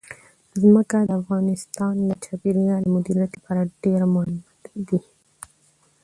ځمکه 0.61 0.97
د 1.09 1.11
افغانستان 1.21 1.95
د 2.07 2.11
چاپیریال 2.25 2.81
د 2.83 2.87
مدیریت 2.95 3.31
لپاره 3.35 3.71
ډېر 3.83 4.01
مهم 4.13 4.37
دي. 4.87 4.99